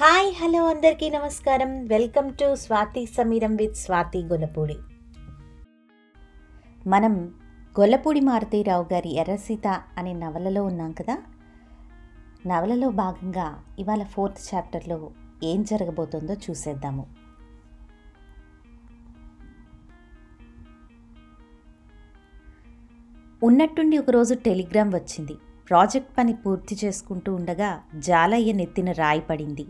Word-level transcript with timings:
Hi 0.00 0.34
hello 0.34 0.66
అందరికీ 0.66 1.10
నమస్కారం. 1.10 1.86
Welcome 1.86 2.32
to 2.34 2.54
Swathi 2.54 3.06
Sameeram 3.06 3.56
with 3.56 3.76
Swathi 3.76 4.18
Gollapudi. 4.22 4.76
మనం 6.86 7.34
గొల్లపూడి 7.80 8.20
మారుతీరావు 8.20 8.86
గారి 8.92 9.14
ఎర్రసీత 9.14 9.82
అనే 9.98 10.12
నవలలో 10.12 10.64
ఉన్నాం 10.64 10.92
కదా? 10.92 11.16
నవలలో 12.46 12.90
భాగంగా 12.90 13.64
ఇవాళ 13.78 14.02
ఫోర్త్ 14.02 14.54
చాప్టర్లో 14.54 15.10
ఏం 15.42 15.62
జరగబోతుందో 15.62 16.34
చూసేద్దాము. 16.34 17.06
ఉన్నట్టుండి 23.42 23.98
ఒకరోజు 23.98 24.34
టెలిగ్రామ్ 24.34 24.94
వచ్చింది. 24.94 25.36
ప్రాజెక్ట్ 25.68 26.18
పని 26.18 26.32
పూర్తి 26.32 26.78
చేసుకుంటూ 26.84 27.34
ఉండగా 27.34 27.82
జాలయ్య 27.94 28.52
నెత్తిన 28.52 28.92
రాయి 28.92 29.20
పడింది. 29.20 29.66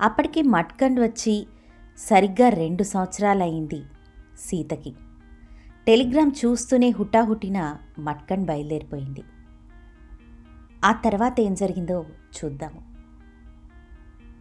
అప్పటికి 0.00 0.42
మట్కండ్ 0.42 1.00
వచ్చి 1.00 1.46
సరిగ్గా 1.98 2.48
రెండు 2.48 2.82
సంవత్సరాలయ్యింది 2.82 3.82
సీతకి. 4.38 4.94
టెలిగ్రామ్ 5.86 6.32
చూస్తూనే 6.44 6.90
హుటాహుటిన 6.90 7.76
మట్కండ్ 7.98 8.46
బయలుదేరిపోయింది. 8.46 9.22
ఆ 10.84 10.92
తర్వాత 10.92 11.40
ఏం 11.40 11.54
జరిగిందో 11.54 12.04
చూద్దాము. 12.36 12.82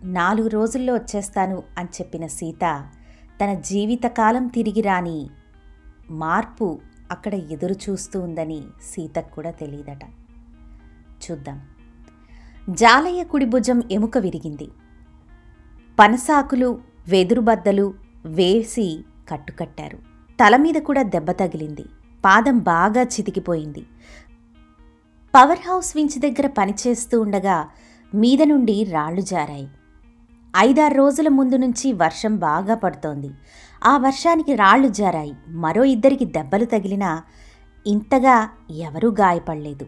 నాలుగు 0.04 0.48
రోజుల్లో 0.48 0.94
వచ్చేస్తాను 0.94 1.64
అని 1.78 1.88
చెప్పిన 1.88 2.28
సీత 2.28 2.90
తన 3.42 3.54
జీవితకాలం 3.54 4.48
తిరిగి 4.48 4.82
రాని 4.82 5.30
మార్పు 6.12 6.80
అక్కడ 7.12 7.34
ఎదురు 7.34 7.74
చూస్తూ 7.74 8.22
ఉందని 8.22 8.62
సీతకు 8.82 9.36
కూడా 9.36 9.52
తెలియదట. 9.52 10.06
చూద్దాం. 11.24 11.62
జాలయ్య 12.70 13.24
కుడి 13.24 13.46
భుజం 13.46 13.84
ఎముక 13.92 14.18
విరిగింది. 14.18 14.72
పనసాకులు 16.00 16.82
వెదురుబద్దలు 17.08 17.94
వేసి 18.26 19.06
కట్టుకట్టారు. 19.30 19.98
తల 20.44 20.56
మీద 20.56 20.74
కూడా 20.74 21.02
దెబ్బ 21.02 21.32
తగిలింది. 21.32 21.86
పాదం 22.26 22.58
బాగా 22.58 23.02
చితికిపోయింది. 23.02 23.86
పవర్ 25.36 25.60
హౌస్ 25.68 25.98
వించ్ 25.98 26.20
దగ్గర 26.20 26.48
పనిచేస్తూ 26.48 27.22
ఉండగా 27.22 27.68
మీద 28.16 28.44
నుండి 28.44 28.84
రాళ్ళు 28.84 29.22
జారాయి. 29.22 29.68
ఐదారు 30.58 30.94
రోజుల 30.94 31.28
ముందు 31.28 31.56
నుంచి 31.56 31.94
వర్షం 31.94 32.36
బాగా 32.36 32.76
పడుతోంది. 32.76 33.30
ఆ 33.84 33.98
వర్షానికి 33.98 34.56
రాళ్ళు 34.56 34.88
జారాయి. 34.88 35.34
మరో 35.48 35.84
ఇద్దరికి 35.84 36.26
దెబ్బలు 36.26 36.66
తగిలినా 36.66 37.24
ఇంతగా 37.88 38.50
ఎవరూ 38.72 39.10
గాయపడలేదు. 39.10 39.86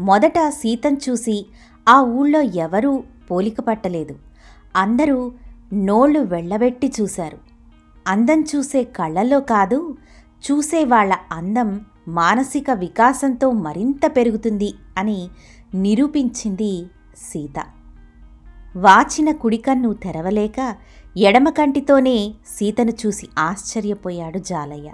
మొదట 0.00 0.38
సీతను 0.48 0.96
చూసి 1.08 1.46
ఆ 1.88 2.00
ఊళ్ళో 2.00 2.40
ఎవరూ 2.40 3.02
పోలిక 3.30 3.60
పట్టలేదు. 3.60 4.16
అందరూ 4.76 5.32
నోళ్ళు 5.72 6.20
వెళ్ళబెట్టి 6.20 6.92
చూశారు. 7.00 7.38
అందం 8.06 8.44
చూసే 8.56 8.84
కళ్ళల్లో 8.84 9.40
కాదు 9.40 9.96
చూసే 10.50 10.84
వాళ్ళ 10.84 11.16
అందం 11.32 11.80
మానసిక 12.08 12.70
వికాసంతో 12.70 13.50
మరింత 13.50 14.16
పెరుగుతుంది 14.16 14.74
అని 14.98 15.28
నిరూపించింది 15.74 16.86
సీత. 17.16 17.64
వాచిన 18.76 19.32
కుడికన్ను 19.32 19.92
తెరవలేక 19.92 20.76
ఎడమ 21.16 21.48
కంటితోనే 21.48 22.34
సీతను 22.46 22.92
చూసి 23.06 23.28
ఆశ్చర్యపోయాడు 23.38 24.38
జాలయ్య. 24.38 24.90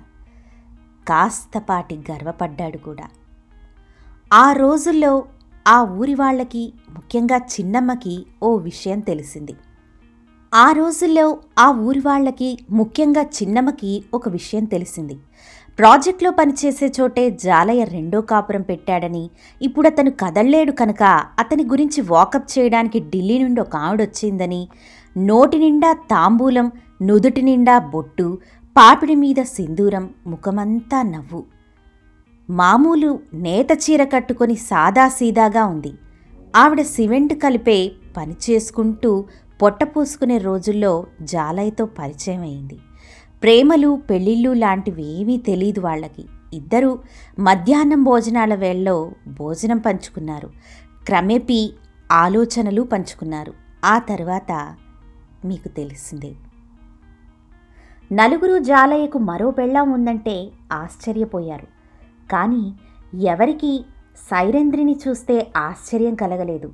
కాస్తపాటి 1.09 1.99
గర్వపడ్డాడు 2.11 2.79
కూడా. 2.79 3.05
ఆ 4.33 4.53
రోజుల్లో 4.53 5.25
ఆ 5.69 5.83
ఊరి 5.83 6.15
వాళ్ళకి 6.15 6.73
ముఖ్యంగా 6.91 7.37
చిన్నమ్మకి 7.37 8.27
ఓ 8.43 8.57
విషయం 8.57 9.01
తెలిసింది. 9.01 9.55
ఆ 10.55 10.73
రోజుల్లో 10.73 11.39
ఆ 11.59 11.71
ఊరి 11.71 12.01
వాళ్ళకి 12.01 12.59
ముఖ్యంగా 12.71 13.23
చిన్నమ్మకి 13.23 14.05
ఒక 14.15 14.29
విషయం 14.29 14.65
తెలిసింది. 14.65 15.17
ప్రాజెక్ట్లో 15.79 16.31
పనిచేసే 16.31 16.93
చోటే 17.01 17.31
జాలయ్య 17.31 17.85
రెండో 17.85 18.21
కాపురం 18.21 18.63
పెట్టాడని 18.63 19.31
ఇప్పుడు 19.63 19.87
అతను 19.89 20.11
కదల్లేడు 20.11 20.73
కనుక 20.73 21.03
అతని 21.39 21.65
గురించి 21.65 22.01
వాకప్ 22.01 22.59
చేయడానికి 22.59 23.01
ఢిల్లీ 23.01 23.39
నుండి 23.39 23.61
ఒక 23.61 23.77
ఆవిడొచ్చిందని 23.77 24.69
నోటి 25.19 25.59
నిండా 25.59 25.93
తాంబూలం 25.93 26.73
నుదుటి 27.03 27.43
నిండా 27.43 27.79
బొట్టు 27.79 28.39
పాపిడి 28.77 29.15
మీద 29.15 29.43
సింధూరం 29.43 30.11
ముఖమంతా 30.27 31.03
నవ్వు. 31.03 31.60
మామూలు 32.51 33.21
నేత 33.35 33.67
చీర 33.73 34.05
కట్టుకొని 34.05 34.55
సాదాసీదాగా 34.55 35.65
ఉంది. 35.65 35.93
ఆవిడ 36.57 36.83
సిమెంట్ 36.83 37.35
కలిపే 37.35 37.93
పని 38.17 38.37
చేసుకుంటూ 38.51 39.25
పొట్ట 39.63 39.85
పోసుకునే 39.85 40.39
రోజుల్లో 40.39 41.07
జాలయ్యతో 41.23 41.87
పరిచయం 41.87 42.41
అయింది 42.41 42.79
ప్రేమలు 43.43 44.03
పెళ్ళిళ్ళు 44.11 44.53
లాంటివేమీ 44.53 45.37
తెలియదు 45.37 45.81
వాళ్ళకి. 45.81 46.25
ఇద్దరూ 46.53 46.99
మధ్యాహ్నం 47.39 48.05
భోజనాల 48.05 48.55
వేళలో 48.55 49.13
భోజనం 49.29 49.79
పంచుకున్నారు. 49.79 50.51
క్రమేపీ 51.07 51.73
ఆలోచనలు 52.13 52.83
పంచుకున్నారు. 52.83 53.53
ఆ 53.85 53.99
తర్వాత 53.99 54.77
మీకు 55.45 55.69
తెలిసిందే. 55.69 56.33
నలుగురు 58.13 58.59
జాలయ్యకు 58.59 59.19
మరో 59.19 59.51
పెళ్ళాం 59.51 59.93
ఉందంటే 59.93 60.49
ఆశ్చర్యపోయారు. 60.73 61.80
కానీ 62.31 62.75
ఎవరికి 63.15 63.85
సైరేంద్రిని 64.31 64.97
చూస్తే 65.09 65.53
ఆశ్చర్యం 65.57 66.15
కలగలేదు. 66.15 66.73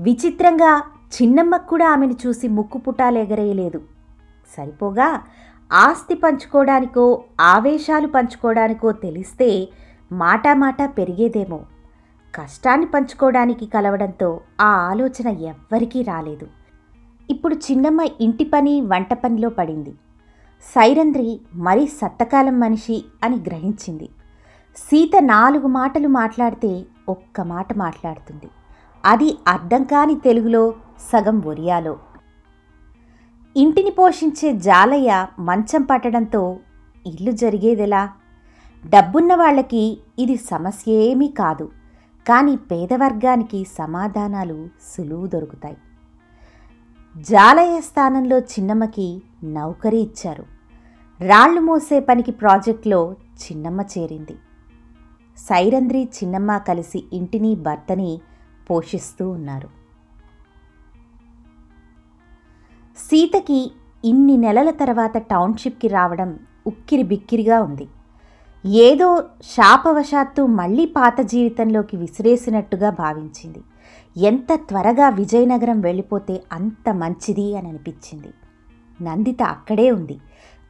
విచిత్రంగా 0.00 0.82
చిన్నమ్మకు 1.14 1.66
కూడా 1.66 1.92
ఆమెను 1.92 2.14
చూసి 2.26 2.48
ముక్కు 2.48 2.78
పుటాలెగరేయలేదు 2.78 3.82
సరిపోగా 4.56 5.22
ఆస్తి 5.72 6.14
పంచుకోవడానికో 6.14 7.24
ఆవేశాలు 7.40 8.06
పంచుకోవడానికో 8.06 8.92
తెలిస్తే 8.92 9.68
మాటామాట 10.12 10.82
పెరిగేదేమో. 10.98 11.60
కష్టాన్ని 12.34 12.86
పంచుకోవడానికి 12.86 13.66
కలవడంతో 13.66 14.40
ఆ 14.60 14.64
ఆలోచన 14.64 15.28
ఎవ్వరికీ 15.28 16.02
రాలేదు. 16.02 16.46
ఇప్పుడు 17.30 17.54
చిన్నమ్మ 17.54 18.00
ఇంటి 18.20 18.44
పని 18.44 18.80
వంట 18.80 19.14
పనిలో 19.14 19.48
పడింది. 19.48 19.90
సైరంద్రి 20.74 21.40
మరీ 21.54 21.86
సత్తకాలం 21.86 22.60
మనిషి 22.60 23.04
అని 23.24 23.36
గ్రహించింది. 23.36 24.08
సీత 24.78 25.22
నాలుగు 25.22 25.66
మాటలు 25.66 26.08
మాట్లాడితే 26.08 26.84
ఒక్క 27.08 27.40
మాట 27.40 27.78
మాట్లాడుతుంది. 27.78 28.50
అది 29.04 29.38
అర్థం 29.48 29.84
కాని 29.84 30.14
తెలుగులో 30.14 30.74
సగం 31.12 31.42
ఒరియాలో. 31.42 31.98
ఇంటిని 33.56 33.90
పోషించే 33.90 34.52
జాలయ్య 34.52 35.26
మంచం 35.38 35.82
పట్టడంతో 35.82 36.58
ఇల్లు 37.06 37.30
జరిగేదెలా? 37.30 38.12
డబ్బున్న 38.86 39.34
వాళ్ళకి 39.34 39.98
ఇది 40.18 40.36
సమస్య 40.36 40.92
ఏమీ 40.92 41.28
కాదు. 41.28 41.70
కానీ 42.28 42.56
పేదవర్గానికి 42.56 43.66
సమాధానాలు 43.78 44.68
సులువు 44.82 45.26
దొరుకుతాయి. 45.26 45.76
జాలయ్య 47.16 47.80
స్థానంలో 47.80 48.38
చిన్నమ్మకి 48.38 49.22
నౌకరీ 49.44 49.98
ఇచ్చారు. 49.98 50.44
రాళ్ళు 51.20 51.60
మోసే 51.60 52.00
పనికి 52.00 52.32
ప్రాజెక్టులో 52.32 53.14
చిన్నమ్మ 53.44 53.80
చేరింది. 53.80 54.36
సైరంధ్రి 55.38 56.04
చిన్నమ్మ 56.04 56.58
కలిసి 56.58 57.04
ఇంటిని 57.12 57.54
భర్తని 57.54 58.20
పోషిస్తూ 58.70 59.30
ఉన్నారు. 59.30 59.68
సీతకి 62.98 63.72
ఇన్ని 64.04 64.36
నెలల 64.36 64.70
తర్వాత 64.70 65.18
టౌన్షిప్కి 65.18 65.88
రావడం 65.88 66.38
ఉక్కిరి 66.66 67.02
బిక్కిరిగా 67.02 67.62
ఉంది. 67.62 67.88
ఏదో 68.66 69.24
శాపవశాత్తు 69.42 70.42
మళ్ళీ 70.46 70.86
పాత 70.86 71.20
జీవితంలోకి 71.20 71.96
విసిరేసినట్టుగా 71.96 72.90
భావించింది. 72.90 73.62
ఎంత 74.16 74.54
త్వరగా 74.54 75.08
విజయనగరం 75.08 75.80
వెళ్ళిపోతే 75.80 76.42
అంత 76.52 76.90
మంచిది 76.90 77.56
అని 77.56 77.68
అనిపించింది. 77.68 78.28
నందిత 79.02 79.42
అక్కడే 79.42 79.90
ఉంది. 79.90 80.14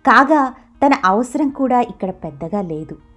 కాగా 0.06 0.54
తన 0.86 0.90
అవసరం 1.04 1.48
కూడా 1.48 1.80
ఇక్కడ 1.80 2.10
పెద్దగా 2.10 2.60
లేదు. 2.62 3.07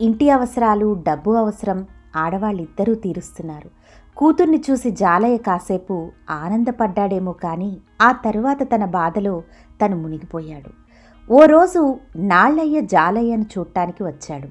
ఇంటి 0.00 0.30
అవసరాలు 0.30 1.04
డబ్బు 1.08 1.30
అవసరం 1.30 1.86
ఆడవాళ్ళిద్దరూ 2.16 2.94
తీరుస్తున్నారు. 2.94 3.70
కూతుర్ని 4.16 4.62
చూసి 4.70 4.90
జాలయ్య 4.90 5.36
కాసేపు 5.36 6.10
ఆనందపడ్డాడేమో 6.30 7.32
కానీ 7.32 7.76
ఆ 8.02 8.12
తరువాత 8.12 8.62
తన 8.62 8.84
బాధలో 8.84 9.42
తను 9.84 9.96
మునిగిపోయాడు. 9.96 10.86
ఓ 11.32 11.44
రోజు 11.44 11.98
నాళ్ళయ్య 12.16 12.80
జాలయ్యను 12.80 13.46
చూడటానికి 13.58 14.02
వచ్చాడు. 14.02 14.48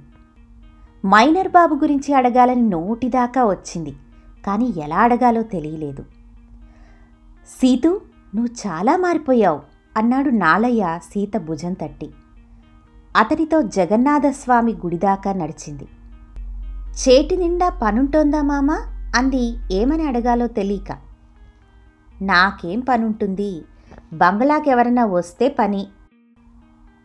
మైనర్ 1.08 1.48
బాబు 1.48 1.76
గురించి 1.76 2.14
అడగాలని 2.14 2.62
నోటిదాకా 2.62 3.46
వచ్చింది 3.46 3.96
కానీ 4.46 4.74
ఎలా 4.78 4.98
అడగాలో 4.98 5.44
తెలియలేదు. 5.44 6.06
సీతు 7.48 8.02
నువ్వు 8.36 8.68
చాలా 8.68 8.98
మారిపోయావు 8.98 9.60
అన్నాడు 9.98 10.30
నాళయ్య 10.30 11.00
సీత 11.04 11.38
భుజం 11.38 11.74
తట్టి. 11.74 12.10
అతనితో 13.16 13.62
జగన్నాథస్వామి 13.62 14.74
గుడిదాకా 14.74 15.34
నడిచింది. 15.34 15.88
చేటి 16.92 17.38
నిండా 17.38 17.70
పనుంటోందా 17.70 18.42
మామా? 18.42 18.78
అంది 19.16 19.56
ఏమని 19.72 20.08
అడగాలో 20.08 20.48
తెలియక. 20.48 20.98
నాకేం 22.22 22.80
పనుంటుంది? 22.80 23.66
బంగ్లాకి 24.14 24.70
ఎవరైనా 24.70 25.06
వస్తే 25.06 25.56
పని. 25.60 25.88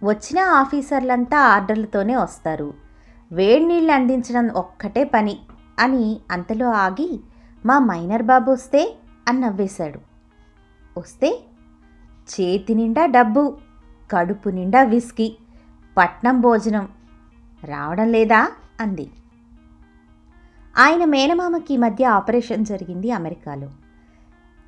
వచ్చిన 0.04 0.38
ఆఫీసర్లంతా 0.38 1.38
ఆర్డర్లతోనే 1.38 2.16
వస్తారు. 2.16 2.74
వేడి 3.32 3.64
నీళ్ళు 3.64 3.92
అందించడం 3.92 4.48
ఒక్కటే 4.48 5.04
పని 5.04 5.38
అని 5.78 6.20
అంతలో 6.30 6.70
ఆగి 6.70 7.20
మా 7.66 7.78
మైనర్ 7.78 8.22
బాబు 8.22 8.50
వస్తే 8.50 8.96
అని 9.28 9.40
నవ్వేశాడు. 9.40 9.98
వస్తే 10.98 11.40
చేతి 12.30 12.74
నిండా 12.74 13.06
డబ్బు 13.06 13.56
కడుపు 14.12 14.48
నిండా 14.48 14.82
విస్కీ. 14.82 15.36
పట్నం 15.98 16.40
భోజనం. 16.40 16.88
రావడం 17.64 18.08
లేదా? 18.08 18.52
అంది. 18.80 19.10
ఆయన 20.78 21.04
మేనమామకి 21.04 21.74
ఈ 21.74 21.76
మధ్య 21.76 22.04
ఆపరేషన్ 22.04 22.64
జరిగింది 22.64 23.10
అమెరికాలో. 23.10 23.68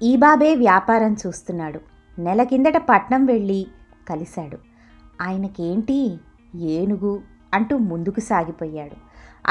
ఈ 0.03 0.17
బాబే 0.17 0.55
వ్యాపారం 0.55 1.17
చూస్తున్నాడు. 1.27 1.81
నెల 2.19 2.43
కిందట 2.43 2.77
పట్నం 2.77 3.27
వెళ్ళి 3.27 3.67
కలిశాడు. 4.09 4.59
ఆయనకేంటి? 5.23 6.21
ఏనుగు 6.55 7.23
అంటూ 7.55 7.79
ముందుకు 7.79 8.21
సాగిపోయాడు. 8.21 8.97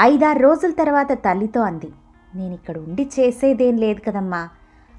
ఐదారు 0.00 0.38
రోజుల 0.38 0.70
తర్వాత 0.70 1.12
తల్లితో 1.12 1.60
అంది. 1.60 1.92
నేను 2.34 2.54
ఇక్కడ 2.54 2.78
ఉండి 2.78 3.10
చేసేదేం 3.20 3.76
లేదు 3.76 4.00
కదమ్మా. 4.00 4.48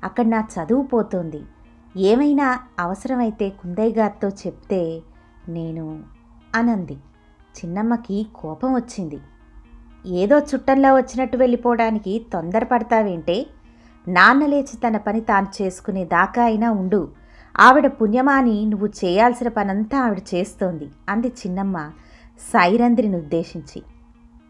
అక్కడ 0.03 0.25
నా 0.25 0.39
చదువు 0.39 0.83
పోతోంది. 0.83 1.41
ఏమైనా 1.97 2.59
అవసరమైతే 2.79 3.49
కుందయ్య 3.49 3.99
గారితో 3.99 4.29
చెప్తే 4.29 5.01
నేను 5.49 6.12
అనంది. 6.55 6.93
చిన్నమ్మకి 7.57 8.27
కోపం 8.35 8.73
వచ్చింది. 8.73 9.19
ఏదో 10.05 10.39
చుట్టంలో 10.39 10.95
వచ్చినట్టు 10.95 11.37
వెళ్ళిపోవడానికి 11.37 12.25
తొందరపడతావేంటే? 12.33 13.47
నాన్న 14.07 14.45
లేచి 14.45 14.77
తన 14.87 14.97
పని 14.97 15.21
తాను 15.21 15.47
చేసుకునే 15.61 16.05
దాకా 16.05 16.43
అయినా 16.43 16.71
ఉండు. 16.71 17.09
ఆవిడ 17.59 17.87
పుణ్యమాని 17.87 18.65
నువ్వు 18.65 18.87
చేయాల్సిన 18.87 19.47
పనంతా 19.47 19.99
ఆవిడ 19.99 20.21
చేస్తోంది 20.33 20.89
అంది 21.09 21.27
చిన్నమ్మ 21.27 21.91
సైరంధ్రిని 22.39 23.15
ఉద్దేశించి. 23.15 23.83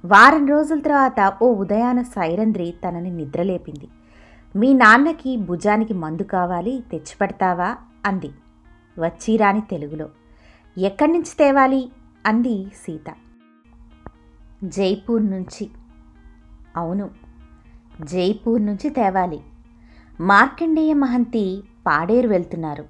వారం 0.05 0.47
రోజుల 0.47 0.79
తర్వాత 0.79 1.33
ఓ 1.41 1.53
ఉదయాన 1.53 2.01
సైరంధ్రి 2.01 2.73
తనని 2.88 3.11
నిద్రలేపింది. 3.11 3.88
మీ 4.55 4.73
నాన్నకి 4.73 5.38
భుజానికి 5.38 5.94
మందు 5.94 6.21
కావాలి 6.21 6.83
తెచ్చిపెడతావా? 6.91 7.75
అంది. 8.05 8.31
వచ్చిరాని 9.00 9.61
తెలుగులో. 9.61 10.09
ఎక్కడి 10.78 11.12
నుంచి 11.12 11.36
తేవాలి? 11.40 11.92
అంది 12.25 12.66
సీత. 12.66 13.14
జైపూర్ 14.64 15.25
నుంచి. 15.25 15.70
అవును 16.75 17.10
జైపూర్ 18.04 18.66
నుంచి 18.66 18.90
తేవాలి. 18.90 19.40
మార్కండేయ 20.22 20.94
మహంతి 20.94 21.64
పాడేరు 21.88 22.28
వెళ్తున్నారు. 22.28 22.86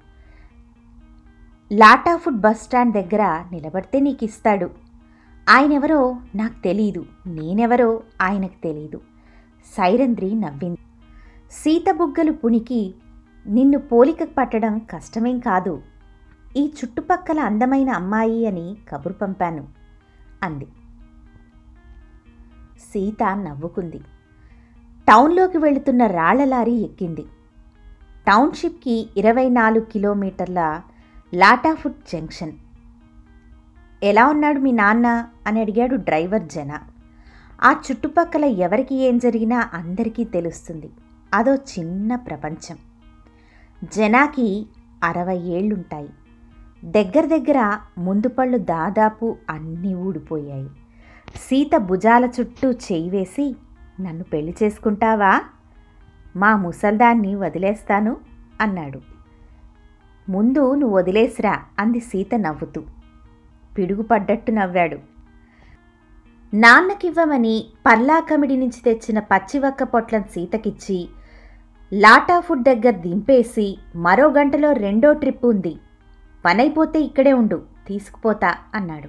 లాటాఫుడ్ 1.72 2.40
బస్ 2.40 2.62
స్టాండ్ 2.62 2.94
దగ్గర 2.94 3.44
నిలబడితే 3.52 4.00
నీకు 4.00 4.24
ఇస్తాడు 4.24 4.70
ఆయనెవరో 5.48 6.16
నాకు 6.34 6.62
తెలీదు. 6.62 7.06
నేనెవరో 7.26 8.02
ఆయనకు 8.22 8.62
తెలీదు. 8.62 9.00
సైరంద్రి 9.76 10.34
నవ్వింది. 10.34 10.78
సీత 11.50 11.92
బుగ్గలు 11.92 12.32
పునికి 12.32 12.94
నిన్ను 13.46 13.78
పోలిక 13.78 14.28
పట్టడం 14.38 14.78
కష్టమేం 14.78 15.38
కాదు. 15.38 15.82
ఈ 16.56 16.66
చుట్టుపక్కల 16.66 17.40
అందమైన 17.40 17.90
అమ్మాయి 17.90 18.46
అని 18.46 18.76
కబురు 18.88 19.12
పంపాను 19.12 19.68
అంది. 20.42 20.66
సీత 22.78 23.22
నవ్వుకుంది. 23.22 23.98
టౌన్లోకి 25.08 25.58
వెళుతున్న 25.58 26.06
రాళ్ళ 26.06 26.44
లారీ 26.44 26.72
ఎక్కింది. 26.72 27.22
టౌన్షిప్కి 28.26 29.08
ఇరవై 29.16 29.48
నాలుగు 29.48 29.84
కిలోమీటర్ల 29.84 30.80
లాటాఫుట్ 31.34 31.96
జంక్షన్. 32.12 32.52
ఎలా 34.02 34.26
ఉన్నాడు 34.26 34.60
మీ 34.60 34.72
నాన్న? 34.72 35.26
అని 35.46 35.60
అడిగాడు 35.60 35.96
డ్రైవర్ 35.96 36.42
జన. 36.42 36.78
ఆ 37.62 37.72
చుట్టుపక్కల 37.72 38.44
ఎవరికి 38.44 38.94
ఏం 38.94 39.18
జరిగినా 39.18 39.70
అందరికీ 39.72 40.24
తెలుస్తుంది. 40.24 40.90
అదో 41.34 41.54
చిన్న 41.54 42.14
ప్రపంచం. 42.14 42.78
జనాకి 43.96 44.66
అరవై 45.04 45.38
ఏళ్ళుంటాయి. 45.38 46.08
దగ్గర 46.84 47.26
దగ్గర 47.26 47.78
ముందు 47.98 48.28
పళ్ళు 48.28 48.58
దాదాపు 48.58 49.36
అన్నీ 49.50 49.94
ఊడిపోయాయి. 49.94 50.68
సీత 51.36 51.76
భుజాల 51.76 52.28
చుట్టూ 52.40 52.70
చేయి 52.70 53.10
వేసి 53.10 53.56
నన్ను 54.00 54.24
పెళ్ళి 54.24 54.54
చేసుకుంటావా? 54.62 55.40
మా 56.36 56.56
ముసల్దాన్ని 56.56 57.34
వదిలేస్తాను 57.34 58.16
అన్నాడు. 58.60 59.00
ముందు 60.28 60.74
నువ్వు 60.74 60.96
వదిలేసిరా 60.96 61.62
అంది 61.78 62.00
సీత 62.00 62.34
నవ్వుతూ. 62.34 62.82
పిడుగుపడ్డట్టు 63.78 64.50
నవ్వాడు. 64.50 64.98
నాన్నకివ్వమని 66.54 67.64
పర్లాకమిడి 67.86 68.56
నుంచి 68.56 68.80
తెచ్చిన 68.84 69.18
పచ్చివక్క 69.18 69.82
పొట్లం 69.82 70.22
సీతకిచ్చి 70.22 71.08
లాటా 71.92 72.40
ఫుడ్ 72.40 72.62
దగ్గర 72.62 72.90
దింపేసి 72.90 73.78
మరో 73.96 74.30
గంటలో 74.30 74.72
రెండో 74.72 75.12
ట్రిప్ 75.12 75.46
ఉంది. 75.46 75.76
పనైపోతే 76.44 77.00
ఇక్కడే 77.00 77.32
ఉండు 77.32 77.62
తీసుకుపోతా 77.86 78.54
అన్నాడు. 78.74 79.08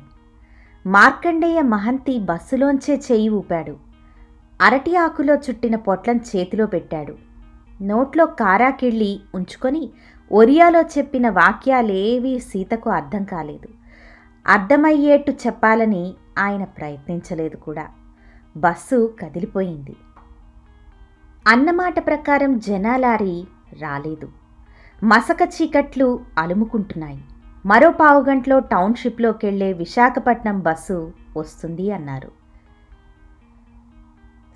మార్కండేయ 0.90 1.62
మహంతి 1.62 2.20
బస్సులోంచే 2.20 3.02
చేయి 3.12 3.30
ఊపాడు. 3.30 3.78
అరటి 4.62 4.96
ఆకులో 4.96 5.36
చుట్టిన 5.36 5.76
పొట్లం 5.76 6.18
చేతిలో 6.18 6.66
పెట్టాడు. 6.66 7.16
నోట్లో 7.82 8.26
కారాకిళ్ళి 8.26 9.20
ఉంచుకొని 9.36 9.90
ఒరియాలో 10.32 10.82
చెప్పిన 10.82 11.30
వాక్యాలేవీ 11.30 12.40
సీతకు 12.40 12.90
అర్థం 12.90 13.24
కాలేదు. 13.24 13.68
అర్థమయ్యేట్టు 14.48 15.32
చెప్పాలని 15.32 16.14
ఆయన 16.40 16.64
ప్రయత్నించలేదు 16.64 17.56
కూడా. 17.56 17.88
బస్సు 18.58 19.16
కదిలిపోయింది. 19.20 19.96
అన్నమాట 21.48 22.08
ప్రకారం 22.08 22.60
జనాలారి 22.60 23.48
రాలేదు. 23.82 24.30
మసక 25.04 25.38
చీకట్లు 25.44 26.20
అలుముకుంటున్నాయి. 26.38 27.24
మరో 27.66 27.92
పావుగంటలో 27.92 28.60
టౌన్షిప్లోకెళ్ళే 28.60 29.74
విశాఖపట్నం 29.74 30.60
బస్సు 30.60 31.12
వస్తుంది 31.38 31.92
అన్నారు. 31.92 32.32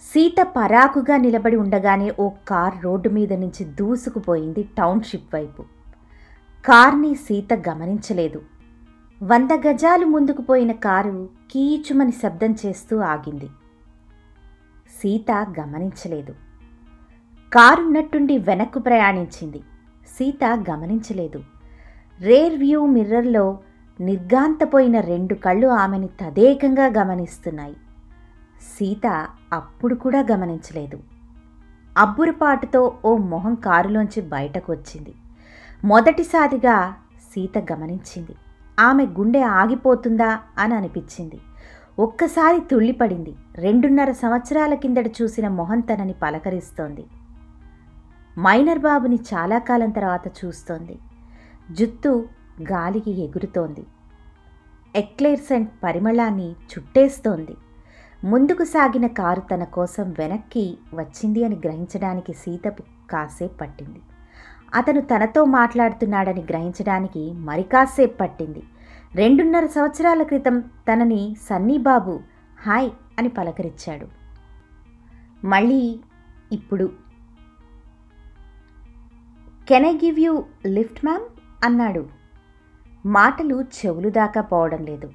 సీత 0.01 0.47
పరాకుగా 0.57 1.17
నిలబడి 1.17 1.55
ఉండగానే 1.55 2.13
ఓ 2.19 2.29
కార్ 2.47 2.83
రోడ్డు 2.83 3.09
మీద 3.09 3.33
నుంచి 3.33 3.63
దూసుకుపోయింది 3.63 4.63
టౌన్షిప్ 4.63 5.35
వైపు. 5.35 5.63
కార్ని 6.65 7.15
సీత 7.15 7.69
గమనించలేదు. 7.69 8.41
వంద 9.23 9.51
గజాలు 9.67 10.05
ముందుకు 10.05 10.41
పోయిన 10.41 10.71
కారు 10.71 11.29
కీచుమని 11.51 12.11
శబ్దం 12.11 12.55
చేస్తూ 12.65 12.99
ఆగింది. 12.99 13.47
సీత 14.89 15.31
గమనించలేదు. 15.59 16.31
కారున్నట్టుండి 17.53 18.37
వెనక్కు 18.37 18.79
ప్రయాణించింది. 18.79 19.61
సీత 20.19 20.65
గమనించలేదు. 20.71 21.43
రేర్ 22.21 22.55
వ్యూ 22.55 22.85
మిర్రర్లో 22.85 23.59
నిర్గాంతపోయిన 23.99 24.99
రెండు 24.99 25.33
కళ్ళు 25.33 25.67
ఆమెని 25.67 26.07
తదేకంగా 26.07 26.85
గమనిస్తున్నాయి. 26.85 27.73
సీత 28.61 29.27
అప్పుడు 29.53 29.95
కూడా 29.95 30.25
గమనించలేదు. 30.31 30.99
అబ్బురుపాటుతో 31.97 32.95
ఓ 33.05 33.17
మొహం 33.17 33.55
కారులోంచి 33.55 34.21
బయటకు 34.21 34.71
వచ్చింది 34.71 35.13
మొదటిసారిగా 35.83 36.93
సీత 37.21 37.57
గమనించింది. 37.57 38.35
ఆమె 38.79 39.05
గుండె 39.05 39.41
ఆగిపోతుందా 39.41 40.39
అని 40.57 40.75
అనిపించింది. 40.75 41.39
ఒక్కసారి 41.99 42.61
తుళ్ళిపడింది. 42.71 43.35
రెండున్నర 43.55 44.11
సంవత్సరాల 44.11 44.73
కిందట 44.73 45.07
చూసిన 45.21 45.47
మొహం 45.47 45.79
తనని 45.79 46.15
పలకరిస్తోంది. 46.21 47.05
మైనర్ 48.37 48.79
బాబుని 48.79 49.15
చాలా 49.15 49.57
కాలం 49.57 49.89
తర్వాత 49.89 50.27
చూస్తోంది. 50.27 50.99
జుత్తు 51.71 52.27
గాలికి 52.61 53.11
ఎగురుతోంది. 53.21 53.85
ఎక్లేర్సెంట్ 54.95 55.69
పరిమళాన్ని 55.83 56.51
చుట్టేస్తోంది. 56.51 57.57
ముందుకు 58.23 58.63
సాగిన 58.63 59.07
కారు 59.07 59.41
తన 59.41 59.63
కోసం 59.63 60.15
వెనక్కి 60.19 60.77
వచ్చింది 60.93 61.43
అని 61.43 61.55
గ్రహించడానికి 61.55 62.33
సీతపు 62.33 62.83
కాసేపు 63.11 63.53
పట్టింది. 63.53 63.99
అతను 64.73 65.01
తనతో 65.01 65.45
మాట్లాడుతున్నాడని 65.45 66.41
గ్రహించడానికి 66.41 67.33
మరి 67.33 67.63
కాసేపు 67.63 68.17
పట్టింది. 68.17 68.63
రెండున్నర 69.15 69.65
సంవత్సరాల 69.65 70.23
క్రితం 70.23 70.59
తనని 70.59 71.35
సన్నీబాబు 71.49 72.19
హాయ్ 72.67 72.91
అని 73.19 73.29
పలకరించాడు. 73.29 74.07
మళ్ళీ 75.47 75.99
ఇప్పుడు 76.51 76.89
can 79.69 79.85
I 79.85 79.93
give 79.93 80.19
you 80.19 80.43
lift 80.65 81.05
ma'am? 81.05 81.23
అన్నాడు. 81.63 82.05
మాటలు 83.05 83.61
చెవులు 83.61 84.09
దాకా 84.09 84.41
పోవడం 84.41 84.85
లేదు. 84.85 85.09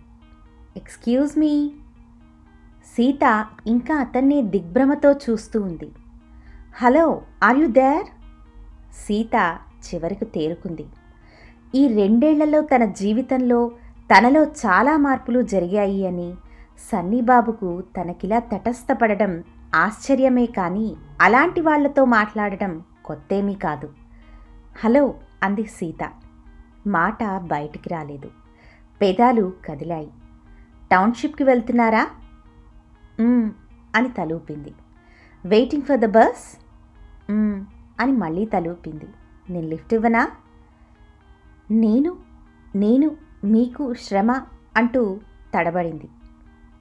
ఎక్స్క్యూజ్ 0.76 1.38
మీ. 1.38 1.72
సీత 2.86 3.46
ఇంకా 3.66 3.94
అతన్ని 3.94 4.42
దిగ్భ్రమతో 4.42 5.12
చూస్తూ 5.12 5.60
ఉంది. 5.60 5.92
Hello 6.76 7.22
are 7.42 7.58
you 7.58 7.66
there? 7.66 8.06
Sita 8.94 9.58
చివరికి 9.86 10.24
తేరుకుంది. 10.24 10.86
ఈ 11.74 11.88
రెండేళ్ళలో 11.88 12.60
తన 12.60 12.84
జీవితంలో 12.84 13.70
తనలో 14.16 14.44
చాలా 14.44 14.96
మార్పులు 14.96 15.42
జరిగాయి 15.42 16.06
అని 16.06 16.34
సన్నీబాబుకు 16.92 17.82
తనకిలా 17.96 18.38
తటస్థపడడం 18.38 19.44
ఆశ్చర్యమే 19.74 20.46
కానీ 20.46 20.96
అలాంటి 21.20 21.60
వాళ్ళతో 21.60 22.04
మాట్లాడడం 22.04 22.82
కొత్తేమీ 23.04 23.54
కాదు. 23.54 24.03
హలో 24.78 25.14
అంది 25.42 25.64
సీత. 25.64 26.12
మాట 26.86 27.24
బయటికి 27.24 27.88
రాలేదు. 27.88 28.30
పెదాలు 29.00 29.52
కదిలాయి. 29.68 30.10
టౌన్షిప్కి 30.92 31.44
వెళ్తున్నారా? 31.44 32.10
అని 33.94 34.08
తలూపింది. 34.08 34.74
Waiting 35.46 35.82
for 35.82 36.00
the 36.00 36.06
bus? 36.06 36.58
అని 38.00 38.12
మళ్ళీ 38.12 38.44
తలూపింది. 38.44 39.04
నేను 39.50 39.66
లిఫ్ట్ 39.66 39.94
ఇవ్వనా? 39.94 40.28
నేను 41.70 42.18
నేను 42.76 43.16
మీకు 43.44 43.94
శ్రమ 43.94 44.32
అంటూ 44.76 45.20
తడబడింది. 45.54 46.08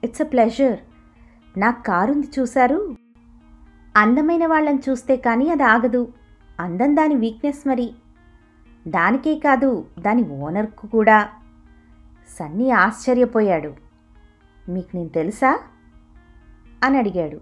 It's 0.04 0.22
a 0.22 0.24
pleasure. 0.24 0.78
నా 1.58 1.70
కారుంది 1.70 2.30
చూశారు? 2.38 2.96
అందమైన 3.96 4.46
వాళ్ళని 4.46 4.82
చూస్తే 4.88 5.16
కానీ 5.16 5.50
అది 5.50 5.62
ఆగదు. 5.62 6.12
అందం 6.60 6.96
దాని 6.96 7.14
వీక్నెస్ 7.14 7.68
మరి. 7.68 7.92
దానికే 8.88 9.34
కాదు 9.34 9.86
దాని 9.98 10.22
ఓనర్కు 10.22 10.86
కూడా. 10.86 11.28
సన్నీ 12.38 12.70
ఆశ్చర్యపోయాడు. 12.70 13.74
మీకు 14.68 14.96
నేను 14.96 15.08
తెలుసా? 15.08 15.60
అని 16.84 16.98
అడిగాడు. 16.98 17.40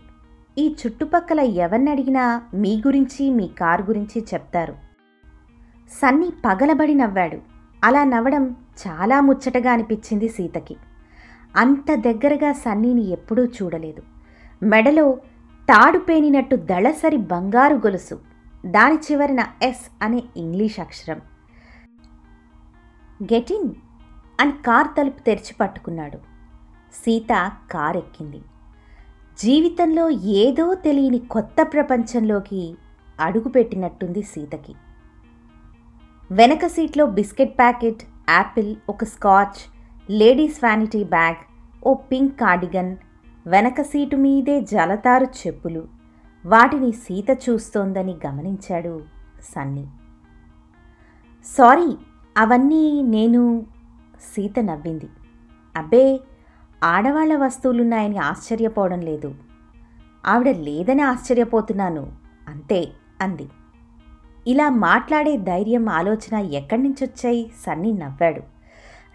ఈ 0.58 0.76
చుట్టుపక్కల 0.86 1.40
ఎవరిని 1.40 1.90
అడిగినా 1.90 2.42
మీ 2.54 2.82
గురించి 2.86 3.30
మీ 3.30 3.48
కారు 3.48 3.82
గురించి 3.82 4.24
చెప్తారు. 4.34 4.74
సన్నీ 6.00 6.30
పగలబడి 6.44 6.94
నవ్వాడు. 6.94 7.38
అలా 7.84 8.04
నవ్వడం 8.04 8.56
చాలా 8.86 9.20
ముచ్చటగా 9.20 9.72
అనిపించింది 9.72 10.28
సీతకి. 10.28 10.76
అంత 11.56 11.94
దగ్గరగా 11.94 12.52
సన్నీని 12.52 13.08
ఎప్పుడూ 13.08 13.44
చూడలేదు. 13.44 14.02
మెడలో 14.62 15.12
తాడు 15.64 15.98
పేనినట్టు 15.98 16.56
దళసరి 16.56 17.16
బంగారు 17.16 17.74
గొలుసు. 17.74 18.31
దాని 18.66 18.94
చివరిన 18.94 19.46
ఎస్ 19.62 19.90
అనే 20.02 20.22
ఇంగ్లీష్ 20.36 20.80
అక్షరం. 20.80 21.20
గెటిన్ 23.22 23.70
అని 24.40 24.52
కార్ 24.52 24.86
తలుపు 24.98 25.20
తెరిచి 25.20 25.54
పట్టుకున్నాడు. 25.60 26.18
సీత 26.94 27.52
కార్ 27.72 27.96
ఎక్కింది 27.96 28.40
జీవితంలో 29.38 30.10
ఏదో 30.10 30.74
తెలియని 30.74 31.18
కొత్త 31.18 31.56
ప్రపంచంలోకి 31.62 32.74
అడుగుపెట్టినట్టుంది 33.20 34.22
సీతకి. 34.22 34.74
వెనక 36.32 36.66
సీట్లో 36.66 37.06
బిస్కెట్ 37.06 37.58
ప్యాకెట్ 37.58 38.02
యాపిల్ 38.30 38.76
ఒక 38.88 39.04
స్కాచ్ 39.04 39.60
లేడీస్ 40.10 40.64
వ్యానిటీ 40.64 41.04
బ్యాగ్ 41.04 41.36
ఓ 41.86 41.94
పింక్ 41.94 42.40
కార్డిగన్ 42.40 42.96
వెనక 43.46 43.82
సీటు 43.82 44.16
మీదే 44.16 44.60
జలతారు 44.60 45.24
చెప్పులు. 45.24 46.01
వాటిని 46.46 46.92
సీత 46.92 47.38
చూస్తోందని 47.48 48.16
గమనించాడు 48.26 49.02
సన్నీ. 49.54 49.86
సారీ 51.44 51.96
అవన్నీ 52.38 53.02
నేను 53.02 53.66
సీత 54.34 54.60
నవ్వింది. 54.60 55.08
అబ్బే 55.76 56.20
ఆడవాళ్ళ 56.84 57.36
వస్తువులున్నాయని 57.36 58.18
ఆశ్చర్యపోవడం 58.18 59.00
లేదు. 59.00 59.34
ఆవిడ 60.26 60.48
లేదని 60.48 61.02
ఆశ్చర్యపోతున్నాను 61.02 62.12
అంతే 62.48 62.88
అంది. 63.20 63.48
ఇలా 64.46 64.70
మాట్లాడే 64.70 65.36
ధైర్యం 65.36 65.88
ఆలోచన 65.88 66.36
ఎక్కడి 66.36 66.82
నుంచి 66.82 67.04
వచ్చాయి 67.04 67.52
సన్నీ 67.66 67.92
నవ్వాడు. 67.92 68.40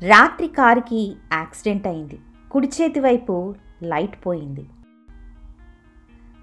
రాత్రి 0.06 0.48
కారుకి 0.48 1.16
యాక్సిడెంట్ 1.34 1.88
అయింది. 1.88 2.20
కుడి 2.52 2.72
చేతి 2.82 3.00
వైపు 3.00 3.56
లైట్ 3.84 4.26
పోయింది. 4.26 4.66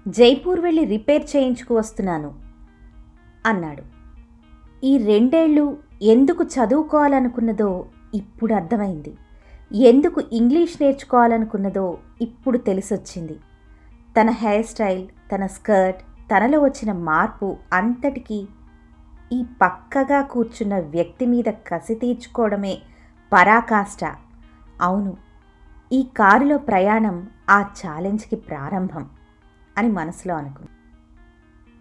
జైపూర్ 0.07 0.59
వెళ్ళి 0.59 0.85
రిపేర్ 0.85 1.23
చేయించుకు 1.35 1.75
వస్తున్నాను 1.75 2.33
అన్నాడు. 3.45 3.83
ఈ 4.83 4.97
రెండేళ్ళు 4.97 5.77
ఎందుకు 6.01 6.43
చదువుకోవాలనుకున్నదో 6.43 7.85
ఇప్పుడు 8.15 8.53
అర్థమైంది. 8.53 9.17
ఎందుకు 9.71 10.23
ఇంగ్లీష్ 10.33 10.81
నేర్చుకోవాలనుకున్నదో 10.81 11.97
ఇప్పుడు 12.21 12.57
తెలిసొచ్చింది. 12.57 13.37
తన 14.21 14.29
హెయిర్ 14.29 14.65
స్టైల్ 14.65 15.07
తన 15.31 15.45
స్కర్ట్ 15.45 16.01
తనలో 16.31 16.59
వచ్చిన 16.59 16.91
మార్పు 16.91 17.57
అంతటికీ 17.73 18.47
ఈ 19.33 19.43
పక్కగా 19.61 20.21
కూర్చున్న 20.21 20.79
వ్యక్తి 20.79 21.25
మీద 21.25 21.45
కసి 21.45 21.95
తీర్చుకోవడమే 21.95 22.77
పరాకాష్ట. 23.33 24.15
అవును 24.81 25.17
ఈ 25.91 26.07
కారులో 26.17 26.57
ప్రయాణం 26.57 27.27
ఆ 27.49 27.61
ఛాలెంజ్కి 27.61 28.35
ప్రారంభం. 28.35 29.05
అని 29.77 29.87
మనసులో 29.87 30.35
అనుకుంది. 30.35 30.69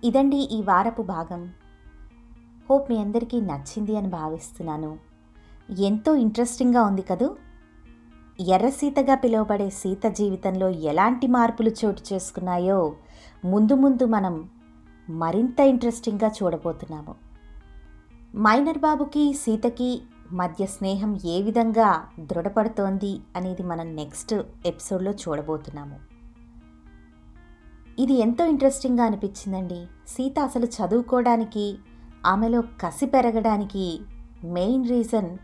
ఇదండి 0.06 0.36
ఈ 0.36 0.62
వారపు 0.62 1.02
భాగం. 1.02 1.52
హోప్ 2.70 2.90
మీ 2.90 2.98
అందరికీ 2.98 3.40
నచ్చింది 3.40 3.96
అని 3.96 4.08
భావిస్తున్నాను. 4.08 4.98
ఎంతో 5.78 6.14
ఇంట్రెస్టింగ్గా 6.14 6.82
ఉంది 6.82 7.02
కదూ? 7.02 7.36
ఎర్ర 8.40 8.68
సీతగా 8.68 9.14
పిలువబడే 9.14 9.70
సీత 9.70 10.06
జీవితంలో 10.06 10.68
ఎలాంటి 10.68 11.26
మార్పులు 11.26 11.70
చోటు 11.84 12.14
చేసుకున్నాయో 12.14 12.96
ముందు 13.44 13.74
ముందు 13.74 14.04
మనం 14.04 14.50
మరింత 15.10 15.60
ఇంట్రెస్టింగ్గా 15.60 16.30
చూడబోతున్నాము. 16.42 17.14
మైనర్ 18.36 18.78
బాబుకి 18.78 19.32
సీతకి 19.32 20.02
మధ్య 20.32 20.66
స్నేహం 20.66 21.18
ఏ 21.24 21.42
విధంగా 21.42 22.06
దృఢపడుతోంది 22.20 23.20
అనేది 23.36 23.62
మనం 23.62 23.96
నెక్స్ట్ 23.96 24.34
ఎపిసోడ్లో 24.66 25.10
చూడబోతున్నాము. 25.10 26.13
ఇది 27.98 28.12
ఎంతో 28.12 28.44
ఇంట్రెస్టింగ్గా 28.46 29.04
అనిపించిందండి. 29.04 29.86
సీత 30.08 30.38
అసలు 30.38 30.66
చదువుకోవడానికి 30.66 31.78
ఆమెలో 32.26 32.62
కసి 32.80 33.06
పెరగడానికి 33.06 34.00
మెయిన్ 34.44 34.88
రీజన్ 34.88 35.38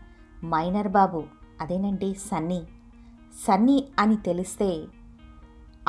మైనర్ 0.45 0.87
బాబు 0.87 1.23
అదేనండి 1.61 2.13
సన్నీ. 2.13 2.61
సన్నీ 3.47 3.87
అని 3.99 4.15
తెలిస్తే 4.15 4.83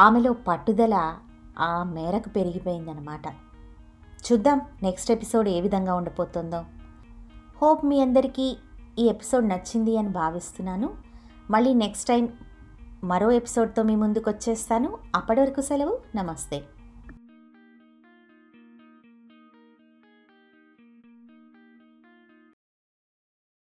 ఆమెలో 0.01 0.33
పట్టుదల 0.33 1.15
ఆ 1.59 1.83
మేరకు 1.83 2.29
పెరిగిపోయిందనమాట 2.29 3.27
చూద్దాం 4.27 4.61
నెక్స్ట్ 4.83 5.11
ఎపిసోడ్ 5.11 5.49
ఏ 5.49 5.61
విధంగా 5.61 5.95
ఉండబోతుందో 5.95 6.65
హోప్ 7.63 7.85
మీ 7.85 8.01
అందరికీ 8.01 8.57
ఈ 8.99 9.07
ఎపిసోడ్ 9.07 9.49
నచ్చింది 9.49 9.99
అని 9.99 10.09
భావిస్తున్నాను. 10.09 10.91
మళ్ళీ 11.51 11.75
నెక్స్ట్ 11.75 12.09
టైం 12.09 12.29
మరో 13.05 13.31
ఎపిసోడ్తో 13.31 13.83
మీ 13.83 13.97
ముందుకు 13.97 14.31
వచ్చేస్తాను 14.31 14.99
అప్పటి 15.17 15.41
వరకు 15.41 15.61
సెలవు. 15.61 15.99
నమస్తే. 16.17 16.63